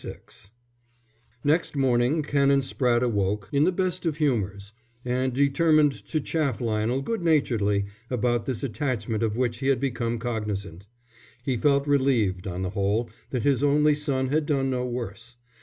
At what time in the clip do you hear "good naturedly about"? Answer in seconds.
7.03-8.47